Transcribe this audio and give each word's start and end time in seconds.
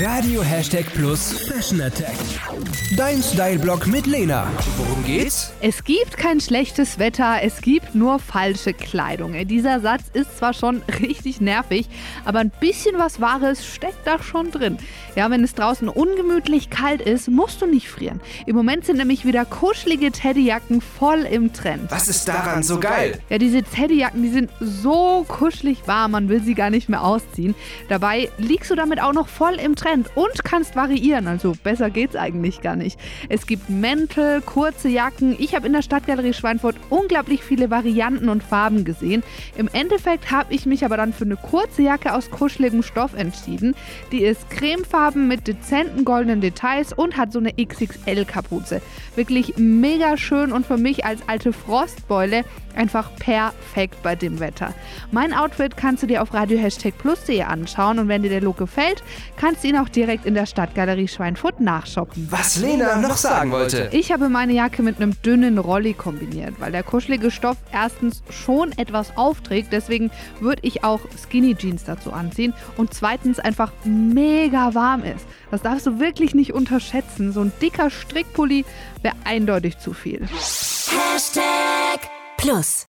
Radio 0.00 0.40
Hashtag 0.42 0.86
Plus 0.94 1.46
Fashion 1.46 1.82
Attack. 1.82 2.16
Dein 2.96 3.22
Style-Blog 3.22 3.86
mit 3.86 4.06
Lena. 4.06 4.50
Worum 4.78 5.04
geht's? 5.04 5.52
Es 5.60 5.84
gibt 5.84 6.16
kein 6.16 6.40
schlechtes 6.40 6.98
Wetter, 6.98 7.42
es 7.42 7.60
gibt 7.60 7.94
nur 7.94 8.18
falsche 8.18 8.72
Kleidung. 8.72 9.34
Dieser 9.46 9.80
Satz 9.80 10.04
ist 10.14 10.38
zwar 10.38 10.54
schon 10.54 10.82
richtig 11.00 11.42
nervig, 11.42 11.88
aber 12.24 12.38
ein 12.38 12.50
bisschen 12.58 12.98
was 12.98 13.20
Wahres 13.20 13.66
steckt 13.66 14.06
da 14.06 14.22
schon 14.22 14.50
drin. 14.50 14.78
Ja, 15.14 15.30
wenn 15.30 15.44
es 15.44 15.54
draußen 15.54 15.88
ungemütlich 15.88 16.70
kalt 16.70 17.02
ist, 17.02 17.28
musst 17.28 17.60
du 17.60 17.66
nicht 17.66 17.88
frieren. 17.88 18.20
Im 18.46 18.56
Moment 18.56 18.86
sind 18.86 18.96
nämlich 18.96 19.26
wieder 19.26 19.44
kuschelige 19.44 20.10
Teddyjacken 20.10 20.80
voll 20.80 21.20
im 21.20 21.52
Trend. 21.52 21.90
Was 21.90 22.08
ist 22.08 22.26
daran 22.26 22.62
so 22.62 22.80
geil? 22.80 23.20
Ja, 23.28 23.36
diese 23.36 23.62
Teddyjacken, 23.62 24.22
die 24.22 24.30
sind 24.30 24.50
so 24.58 25.24
kuschelig 25.28 25.82
warm, 25.86 26.12
man 26.12 26.28
will 26.30 26.42
sie 26.42 26.54
gar 26.54 26.70
nicht 26.70 26.88
mehr 26.88 27.02
ausziehen. 27.02 27.54
Dabei 27.90 28.30
liegst 28.38 28.70
du 28.70 28.74
damit 28.74 29.02
auch 29.02 29.12
noch 29.12 29.28
voll 29.28 29.54
im 29.54 29.76
Trend 29.76 29.81
und 30.14 30.44
kannst 30.44 30.76
variieren. 30.76 31.26
Also 31.26 31.54
besser 31.62 31.90
geht's 31.90 32.16
eigentlich 32.16 32.60
gar 32.60 32.76
nicht. 32.76 32.98
Es 33.28 33.46
gibt 33.46 33.68
Mäntel, 33.68 34.40
kurze 34.40 34.88
Jacken. 34.88 35.36
Ich 35.38 35.54
habe 35.54 35.66
in 35.66 35.72
der 35.72 35.82
Stadtgalerie 35.82 36.32
Schweinfurt 36.32 36.76
unglaublich 36.90 37.42
viele 37.42 37.70
Varianten 37.70 38.28
und 38.28 38.42
Farben 38.42 38.84
gesehen. 38.84 39.22
Im 39.56 39.68
Endeffekt 39.72 40.30
habe 40.30 40.54
ich 40.54 40.66
mich 40.66 40.84
aber 40.84 40.96
dann 40.96 41.12
für 41.12 41.24
eine 41.24 41.36
kurze 41.36 41.82
Jacke 41.82 42.14
aus 42.14 42.30
kuscheligem 42.30 42.82
Stoff 42.82 43.14
entschieden. 43.14 43.74
Die 44.12 44.22
ist 44.22 44.48
cremefarben 44.50 45.28
mit 45.28 45.46
dezenten 45.46 46.04
goldenen 46.04 46.40
Details 46.40 46.92
und 46.92 47.16
hat 47.16 47.32
so 47.32 47.38
eine 47.38 47.52
XXL-Kapuze. 47.52 48.80
Wirklich 49.16 49.54
mega 49.56 50.16
schön 50.16 50.52
und 50.52 50.66
für 50.66 50.76
mich 50.76 51.04
als 51.04 51.20
alte 51.28 51.52
Frostbeule 51.52 52.44
einfach 52.74 53.14
perfekt 53.16 54.02
bei 54.02 54.14
dem 54.14 54.40
Wetter. 54.40 54.74
Mein 55.10 55.34
Outfit 55.34 55.76
kannst 55.76 56.02
du 56.02 56.06
dir 56.06 56.22
auf 56.22 56.32
radio-plus.de 56.32 57.42
anschauen 57.42 57.98
und 57.98 58.08
wenn 58.08 58.22
dir 58.22 58.30
der 58.30 58.40
Look 58.40 58.58
gefällt, 58.58 59.02
kannst 59.36 59.61
du 59.62 59.68
ihn 59.68 59.76
auch 59.76 59.88
direkt 59.88 60.26
in 60.26 60.34
der 60.34 60.46
Stadtgalerie 60.46 61.08
Schweinfurt 61.08 61.60
nachshoppen. 61.60 62.26
Was 62.30 62.58
Lena 62.58 62.96
noch 62.96 63.16
sagen 63.16 63.50
wollte. 63.50 63.88
Ich 63.92 64.12
habe 64.12 64.28
meine 64.28 64.52
Jacke 64.52 64.82
mit 64.82 64.96
einem 64.96 65.20
dünnen 65.22 65.58
Rolli 65.58 65.94
kombiniert, 65.94 66.54
weil 66.58 66.72
der 66.72 66.82
kuschelige 66.82 67.30
Stoff 67.30 67.56
erstens 67.72 68.22
schon 68.30 68.72
etwas 68.72 69.16
aufträgt, 69.16 69.72
deswegen 69.72 70.10
würde 70.40 70.62
ich 70.64 70.84
auch 70.84 71.00
Skinny 71.16 71.54
Jeans 71.54 71.84
dazu 71.84 72.12
anziehen 72.12 72.54
und 72.76 72.94
zweitens 72.94 73.38
einfach 73.38 73.72
mega 73.84 74.74
warm 74.74 75.04
ist. 75.04 75.26
Das 75.50 75.62
darfst 75.62 75.86
du 75.86 76.00
wirklich 76.00 76.34
nicht 76.34 76.52
unterschätzen. 76.52 77.32
So 77.32 77.40
ein 77.40 77.52
dicker 77.60 77.90
Strickpulli 77.90 78.64
wäre 79.02 79.14
eindeutig 79.24 79.78
zu 79.78 79.92
viel. 79.92 80.26
Hashtag 80.28 82.00
Plus. 82.36 82.80